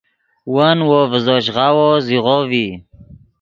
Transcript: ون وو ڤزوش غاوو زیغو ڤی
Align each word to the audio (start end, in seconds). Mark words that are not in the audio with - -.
ون 0.53 0.77
وو 0.87 0.99
ڤزوش 1.11 1.45
غاوو 1.55 1.89
زیغو 2.07 2.37
ڤی 2.49 2.67